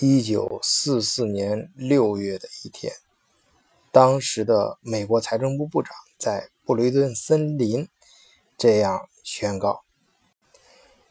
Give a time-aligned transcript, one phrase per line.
[0.00, 2.94] 一九四四年六月的一天，
[3.90, 7.86] 当时的美国财政部部长在布雷顿森林
[8.56, 9.82] 这样宣告：“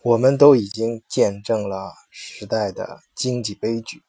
[0.00, 4.02] 我们都已经见证了时代的经济悲剧，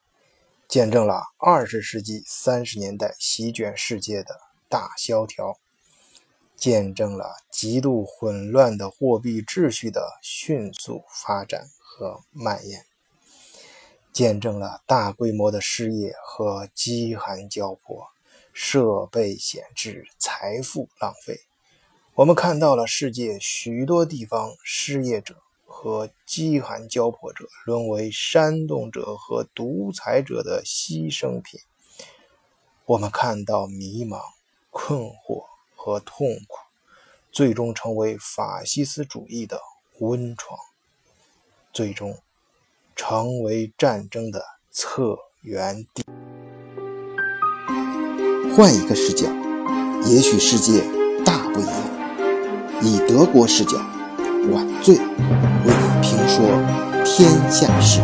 [0.67, 4.39] 见证了二十世纪三十年代席卷世界的
[4.69, 5.57] 大萧条，
[6.55, 12.85] 见证了极度混乱的货币秩序的迅速发展和蔓延。”
[14.11, 18.07] 见证了大规模的失业和饥寒交迫，
[18.51, 21.41] 设备闲置，财富浪费。
[22.15, 31.61] 我们看到了世界许多地方失业者和饥寒交迫者沦为煽动者和独裁者的牺牲品。
[32.85, 34.19] 我们看到迷茫、
[34.71, 36.57] 困惑和痛苦，
[37.31, 39.61] 最终成为法西斯主义的
[39.99, 40.59] 温床。
[41.71, 42.17] 最终。
[43.01, 46.03] 成为战争的策源地。
[48.53, 49.25] 换一个视角，
[50.05, 50.83] 也许世界
[51.23, 51.73] 大不一样。
[52.81, 53.77] 以德国视角，
[54.51, 55.03] 晚醉为
[55.65, 56.45] 你评说
[57.05, 58.01] 天下事。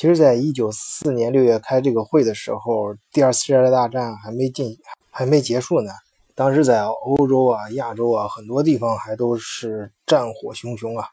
[0.00, 4.78] 其实，在一九四四年六月开这个会的时候，第二次世界大战还没进，
[5.10, 5.92] 还没结束呢。
[6.34, 11.04] 当时在欧洲啊、亚洲啊，很多地方还都是战火熊熊啊。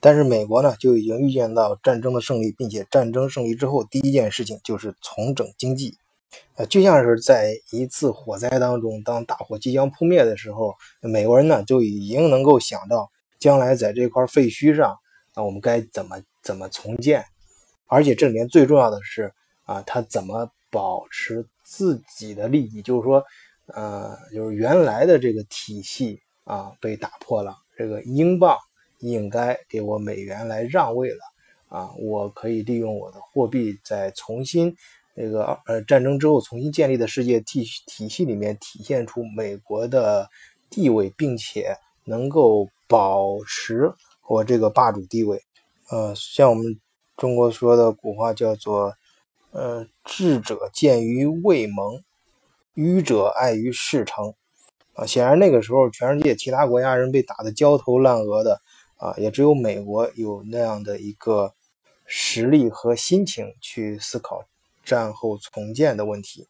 [0.00, 5.94] 但是美国呢，就已经预见到战争的胜利，并且战争胜利之后，第一件事情就是重整经济。
[6.56, 14.96] 呃，就像是在一次火灾当中，当大火即将扑灭的时候，美国人呢就已经能够想到，将来在这块废墟上，
[15.36, 17.22] 那我们该怎么怎么重建。
[17.90, 19.32] 而且这里面最重要的是
[19.64, 22.80] 啊，他怎么保持自己的利益？
[22.82, 23.22] 就是说，
[23.66, 28.56] 呃，就是原来的这个体系啊被打破了，这个英镑
[29.00, 31.18] 应该给我美元来让位了
[31.68, 34.74] 啊，我可以利用我的货币再重新
[35.14, 40.28] 那个呃战争之后重新建立的世界体体系里面体现出美国的
[40.70, 43.92] 地位，并且能够保持
[44.28, 45.42] 我这个霸主地位。
[45.90, 46.80] 呃，像我们。
[47.20, 48.94] 中国说的古话叫做
[49.52, 52.02] “呃，智者见于未萌，
[52.72, 54.32] 愚者爱于事成”。
[54.96, 58.62] 啊，显然那个时候，全世界其他国家人被打得焦头烂额的
[58.96, 61.52] 啊，也只有美国有那样的一个
[62.06, 64.46] 实力和心情去思考
[64.82, 66.48] 战后重建的问题。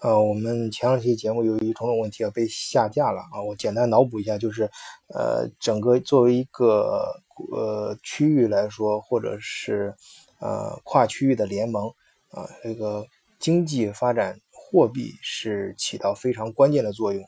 [0.00, 3.40] 呃，我们前两期节目由于种种问题啊被下架了啊。
[3.40, 4.70] 我简单脑补一下，就是
[5.08, 9.94] 呃，整个作为一个呃区域来说，或者是
[10.40, 11.88] 呃跨区域的联盟
[12.30, 13.06] 啊，这个
[13.38, 17.24] 经济发展货币是起到非常关键的作用。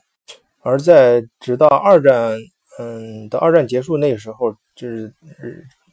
[0.61, 2.37] 而在直到二战，
[2.79, 5.13] 嗯，到二战结束那时候，就是。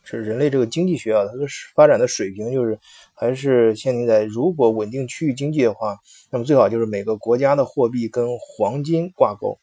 [0.02, 2.76] 是人类这个经济学啊，它的发展的水平就是
[3.14, 5.96] 还是限定在如果稳定区域经济的话，
[6.30, 9.56] 那么最好就是每个国家的货币跟黄金挂钩，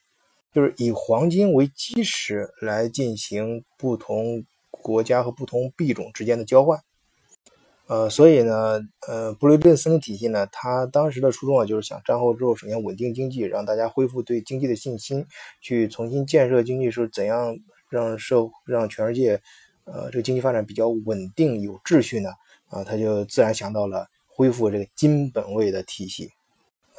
[0.58, 6.80] 就是以黄金为基石来进行不同国家和不同币种之间的交换。
[7.86, 15.28] 呃，所以呢，呃，布雷顿森林体系呢，它当时的初衷啊，就是想战后之后首先稳定经济，让大家恢复对经济的信心，
[15.62, 17.56] 去重新建设经济是怎样
[17.92, 19.40] 让社让全世界。
[19.84, 22.32] 呃，这个经济发展比较稳定有秩序呢，
[22.70, 26.32] 啊，他就自然想到了恢复这个金本位的体系。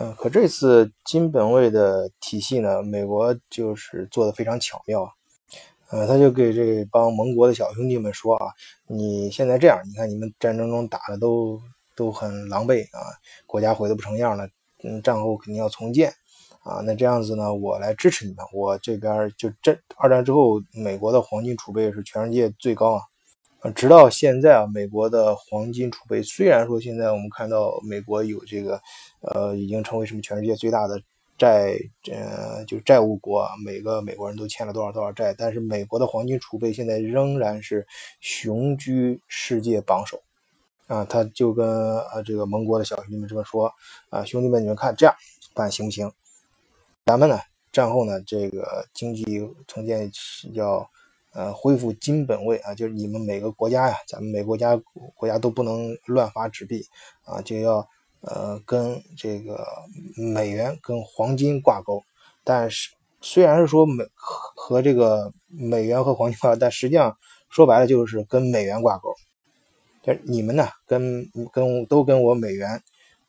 [0.01, 6.07] 嗯，可这次金本位的体系呢，美国就是做的非常巧妙啊。
[6.07, 8.47] 他就给这帮盟国的小兄弟们说啊，
[8.87, 11.61] 你现在这样，你看你们战争中打的都
[11.97, 13.01] 都很狼狈啊，
[13.45, 14.49] 国家毁的不成样了，
[14.85, 16.13] 嗯，战后肯定要重建。
[16.63, 18.45] 啊，那这样子呢，我来支持你们。
[18.53, 23.03] 我这边就这二战之后，美国的黄金储备是全世界最高啊。
[23.61, 28.81] 啊，直到现在啊，美国的黄金储备虽然说现在我们看到美国有这个，
[29.21, 31.01] 呃，已经成为什么全世界最大的
[31.37, 31.77] 债，
[32.13, 37.85] 呃，就债务国，每个美国人都欠了多少多少债，但是美国的黄金储备现在仍然是
[38.21, 40.23] 雄居世界榜首。
[40.87, 43.71] 啊，他就跟啊这个盟国的小兄弟们这么说
[44.09, 45.15] 啊，兄弟们，你们看这样
[45.53, 46.11] 办行不行？
[47.05, 47.39] 咱们呢，
[47.73, 49.25] 战后呢，这个经济
[49.67, 50.11] 重建
[50.53, 50.89] 要，
[51.33, 54.77] 呃，恢复金本位啊，就是你们每个国家呀，咱们每个国家
[55.15, 56.85] 国家都不能乱发纸币
[57.25, 57.87] 啊，就要
[58.21, 59.67] 呃跟这个
[60.17, 62.03] 美元跟黄金挂钩。
[62.45, 62.91] 但是
[63.21, 67.17] 虽然是说美和这个美元和黄金挂钩，但实际上
[67.49, 69.15] 说白了就是跟美元挂钩。
[70.03, 72.83] 但你们呢，跟跟都跟我美元，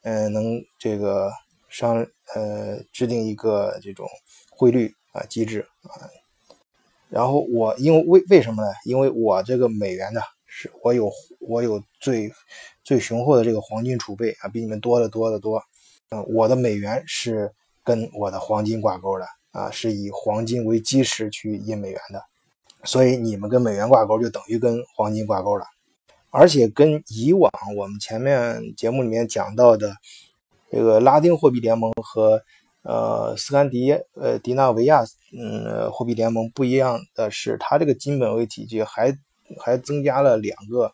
[0.03, 1.31] 嗯，能这个。
[1.71, 2.03] 商
[2.33, 4.09] 呃制定一个这种
[4.49, 6.09] 汇率啊机制啊。
[7.09, 8.69] 然后我因为为为什么呢？
[8.85, 12.31] 因为我这个美元呢，是我有我有最
[12.83, 15.61] 最雄厚的这个黄金储备啊，比你们多得多得多。
[16.11, 17.51] 嗯，我的美元是
[17.83, 22.21] 跟我的黄金挂钩的啊，是以黄金为基石去印美元的，
[22.83, 25.65] 所以你们跟美元挂钩就等于跟黄金挂钩了。
[26.31, 29.95] 而且跟以往我们前面节目里面讲到的
[30.71, 32.43] 这个拉丁货币联盟和
[32.83, 35.03] 呃斯堪迪呃迪纳维亚
[35.37, 39.17] 嗯货币联盟不一样的是，它这个金本位体系还
[39.59, 40.91] 还增加了两个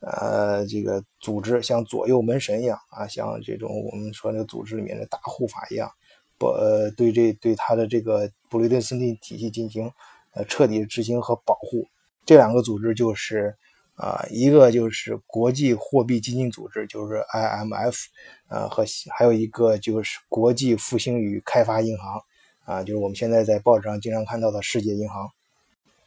[0.00, 5.90] 呃这个组织，像左右门神一样啊，像这种我们说那个组织里面的大护法一样，
[6.38, 9.90] 不呃对这对它的这个布雷顿森林体系进行
[10.34, 11.86] 呃彻底执行和保护。
[12.26, 13.56] 这两个组织就是。
[13.96, 18.06] 啊，一个就是国际货币基金组织，就是 IMF，
[18.48, 18.84] 呃，和
[19.16, 22.20] 还有一个就是国际复兴与开发银行，
[22.64, 25.28] 啊，就是我们现在在报纸上经常看到的世界银行。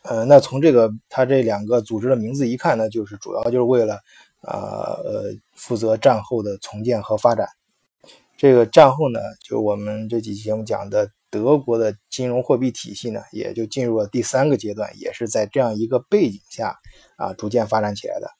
[0.01, 3.95] 呃，那从这个它这两个组织的名字一看呢，就是主要就是为了，
[4.41, 7.47] 啊呃，负责战后的重建和发展。
[8.37, 11.09] 这个战后呢，就我们这几期节目讲的。
[11.29, 16.79] 德国的金融货币体系呢，也就进入了第三个阶段，也是在这样一个背景下
[17.17, 18.31] 啊，逐渐发展起来的。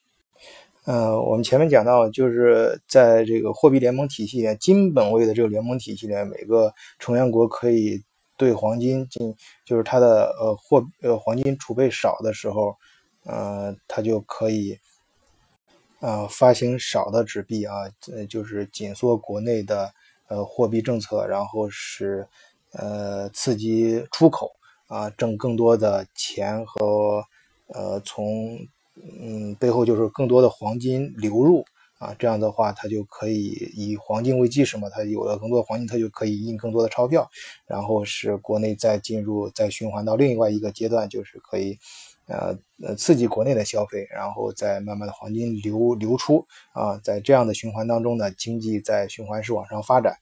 [0.85, 8.01] 呃，我们前面讲到，就是在这个货币联盟体系里，金本位的这个联盟体系里，每个成员国可以
[8.37, 9.35] 对黄金进，
[9.65, 12.77] 就是它的呃货呃黄金储备少的时候，
[13.25, 14.79] 呃，它就可以
[15.99, 17.73] 啊发行少的纸币啊，
[18.13, 19.91] 呃，就是紧缩国内的
[20.29, 22.25] 呃货币政策，然后使。
[22.73, 24.51] 呃，刺激出口
[24.87, 27.23] 啊，挣更多的钱和
[27.67, 28.59] 呃，从
[29.19, 31.65] 嗯背后就是更多的黄金流入
[31.99, 37.27] 啊，这样的话，它就可以以黄金为基石嘛，它有了更多的黄金，它就可以印更多的钞票，
[37.65, 41.77] 然后使国内再进入再循环到另外一个阶段，就是可以
[42.27, 50.17] 呃呃刺激国内的消费，然后再慢慢的黄金流流出啊，在这样的循环当中呢，经济在循环式往上发展。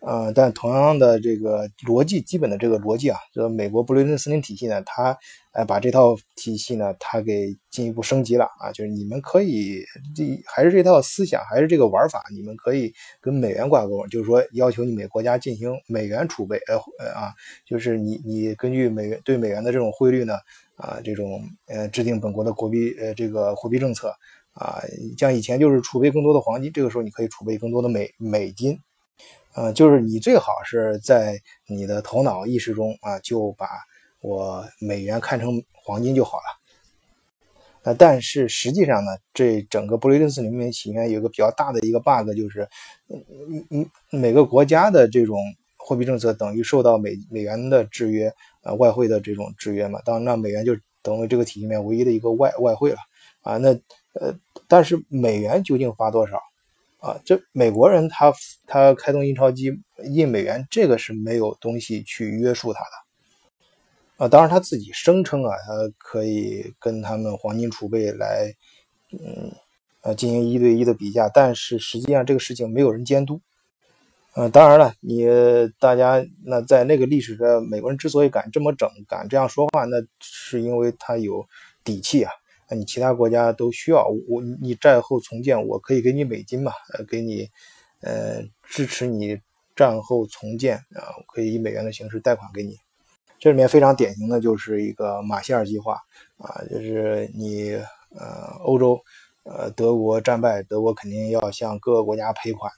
[0.00, 5.14] 呃，但同样的这个逻辑，基本的这个逻辑啊，就是美国布雷顿森林体系呢，它
[5.52, 9.84] 呃把这套体系呢，它给进一步升级了啊，就是你们可以
[10.16, 17.34] 这还是这套思想，还是这个玩法，你们可以跟美元挂钩，就是说要求你每国家进行美元储备，呃呃啊，
[17.66, 20.32] 就是你你根据美元对美元的这种汇率呢，
[20.76, 24.14] 啊这种呃制定本国的国币呃这个货币政策
[24.54, 24.80] 啊，
[25.18, 28.78] 像以前就是储备更多的黄金，这个时候你可以储备更多的美美金。
[29.54, 33.66] 呃，就是你最好是在你的头脑意识中啊，就把
[34.20, 36.60] 我美元看成黄金就好了。
[37.82, 42.68] 呃，但是实际上呢，这整个布雷顿森林里面有一个比较大的一个 bug，就是，
[43.08, 45.38] 嗯嗯，每个国家的这种
[45.76, 48.32] 货币政策等于受到美美元的制约，
[48.62, 49.98] 呃，外汇的这种制约嘛。
[50.04, 52.98] 当然，那美元就等于这个体系里面唯一的一个外外汇了
[53.40, 53.56] 啊。
[53.56, 53.70] 那
[54.12, 54.32] 呃，
[54.68, 56.38] 但是美元究竟发多少？
[57.00, 58.32] 啊，这美国人他
[58.66, 59.72] 他开动印钞机
[60.04, 64.24] 印美元，这个是没有东西去约束他的。
[64.24, 68.54] 啊，当然他自己声称啊，他可以跟他们黄金储备来，
[69.12, 69.50] 嗯，
[70.02, 73.40] 呃，进行一对一的比价，但是实际上这个事情没有人监督。
[74.34, 75.26] 呃，当然了，你
[75.78, 81.46] 大家那在那个历史上，美国人之所以敢这么整，敢这样说话，那是因为他有
[81.82, 82.30] 底气啊。
[82.70, 86.72] 那你其他国家都需要我，你战后重建，我可以给你美金嘛？
[86.94, 87.48] 呃，给你，
[88.00, 89.40] 呃，支持你
[89.74, 92.76] 战后重建啊，可以以美元的形式贷款给你。
[93.40, 95.94] 这里面非常典型的就是一个马歇尔计划
[96.38, 97.72] 啊，就是你
[98.16, 99.00] 呃，欧洲
[99.42, 102.70] 呃，德国战败，德国肯定要向各个国家赔款。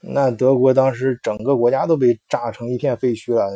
[0.00, 3.50] 那德国当时整个国家都被炸成一片废墟了。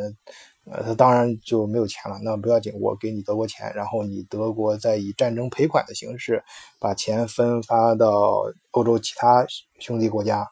[0.69, 2.19] 呃，他当然就没有钱了。
[2.23, 6.43] 那不要紧，我给你德国钱，然后你德国再以战争赔款的形式
[6.79, 9.45] 把钱分发到欧洲其他
[9.79, 10.47] 兄弟国家，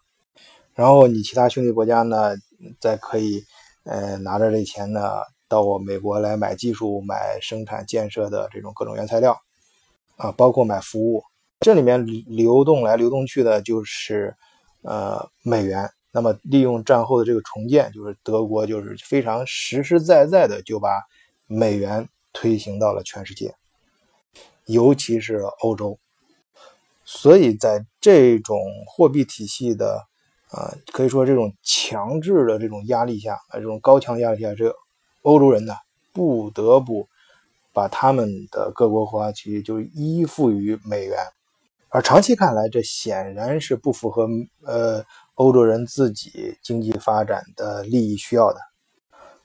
[0.73, 2.33] 然后你其他兄弟国家呢，
[2.79, 3.43] 再可以
[3.83, 9.37] 呃拿着这钱呢到我美国来买技术、买生产建设的这种各种原材料
[10.17, 11.23] 啊，包括买服务。
[11.59, 14.35] 这里面流动来流动去的就是
[14.81, 15.87] 呃美元。
[16.11, 20.89] 那么，利用战后的这个重建，就是德国就是非常实实在在的就把
[21.45, 23.53] 美元推行到了全世界，
[24.65, 25.99] 尤其是欧洲。
[27.05, 30.03] 所以在这种货币体系的
[30.49, 34.75] 啊，可以说这种强制的这种压力下啊，这种高强压力下，这
[35.21, 35.75] 欧洲人呢
[36.11, 37.07] 不得不
[37.71, 41.19] 把他们的各国货币就依附于美元，
[41.89, 44.27] 而长期看来，这显然是不符合
[44.65, 45.05] 呃。
[45.39, 48.59] 欧洲人自己经济发展的利益需要的。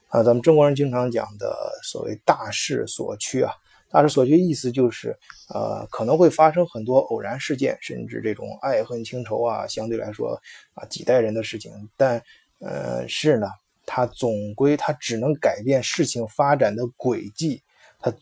[0.09, 3.53] 啊，咱们中国人经常讲的所谓大势所趋啊，
[3.89, 5.17] 大势所趋意思就是，
[5.53, 10.37] 呃，可能会发生很多偶然事件，甚至这种爱恨情仇啊，相对来说
[10.73, 12.21] 啊几代人的事情，但
[12.59, 13.47] 呃是呢，
[13.85, 17.63] 它总归它只能改变事情发展的轨迹，
[17.99, 18.13] 它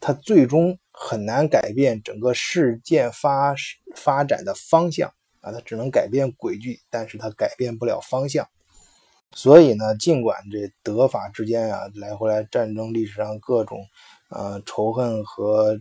[0.00, 3.54] 它最终很难改变整个事件发
[3.94, 5.10] 发展的方向
[5.46, 8.48] 啊，它只能改变轨迹，但是它改变不了方向。
[9.32, 13.86] 所以呢，尽管这德法之间啊来回来战争，历史上各种
[14.28, 15.80] 呃仇恨和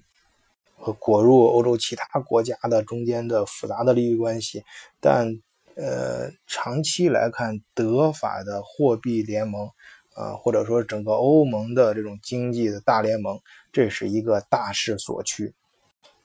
[0.75, 4.63] 和裹入欧洲其他国家的中间的复杂的利益关系，
[4.99, 5.39] 但
[5.75, 9.67] 呃长期来看，德法的货币联盟
[10.13, 13.39] 啊，或者说整个欧盟的这种经济的大联盟，
[13.71, 15.53] 这是一个大势所趋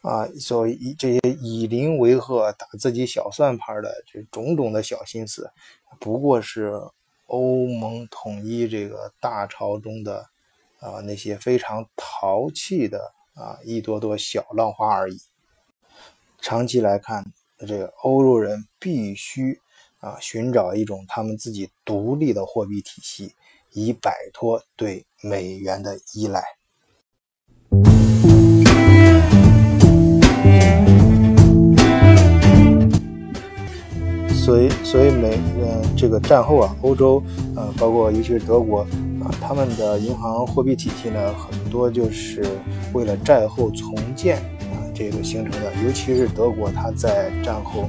[0.02, 0.26] 啊。
[0.38, 5.50] 所以这些以邻为壑、打自己小算盘的这种种的小心思，
[5.99, 6.80] 不过是。
[7.33, 10.28] 欧盟统一这个大潮中的
[10.80, 15.21] 啊那些非常淘气的啊一朵朵小浪花而已。
[16.40, 17.25] 长期来看，
[17.61, 19.61] 这个欧洲人必须
[20.00, 23.33] 啊寻找一种他们自己独立的货币体系，
[23.71, 26.42] 以摆脱对美元的依赖。
[34.50, 37.23] 所以，所以美呃这个战后啊，欧洲
[37.54, 38.80] 呃，包括尤其是德国
[39.23, 42.45] 啊，他们的银行货币体系呢，很多就是
[42.92, 45.71] 为了战后重建啊这个形成的。
[45.87, 47.83] 尤其是德国，它在战后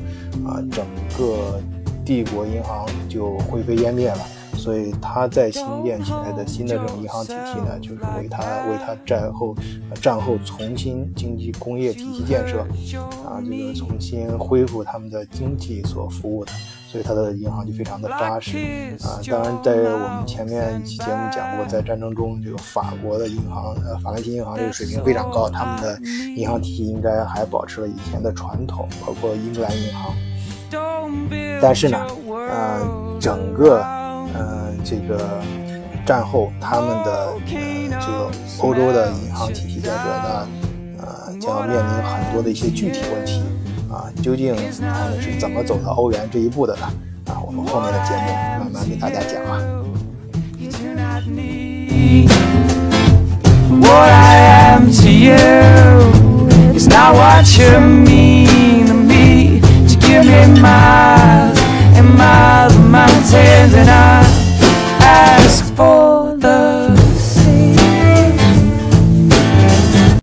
[0.45, 0.85] 啊，整
[1.17, 1.59] 个
[2.05, 4.19] 帝国银行就灰飞烟灭了。
[4.61, 9.55] 所以，他在新建起来的新的这种银行体系呢，就是为他为他战后
[9.99, 12.59] 战后重新经济工业体系建设
[13.25, 16.51] 啊，这个重新恢复他们的经济所服务的。
[16.87, 18.55] 所以，他的银行就非常的扎实
[19.01, 19.17] 啊。
[19.27, 25.99] 当然，在我们前面一期节目讲过，在战争中，这个法国的银行呃法兰西银行这个水平非常高，他们的
[26.35, 30.13] 银行体系应该还保持了以前的传统，包括英格兰银行。
[31.59, 31.97] 但是呢，
[32.29, 34.00] 呃，整个。
[34.83, 35.41] 这个
[36.05, 40.47] 战后他们的嗯这个欧洲的银行体系建设呢，
[40.99, 43.41] 呃，将要面临很多的一些具体问题
[43.91, 46.85] 啊，究竟他们是怎么走到欧元这一步的呢？
[47.27, 49.59] 啊，我们后面的节目慢慢给大家讲啊。
[60.31, 61.59] and miles
[61.97, 62.17] and
[62.91, 64.40] mountains and I